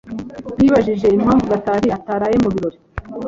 Nabajije 0.63 1.07
impamvu 1.17 1.45
Gatari 1.51 1.87
ataraye 1.97 2.35
mu 2.43 2.49
birori. 2.53 2.77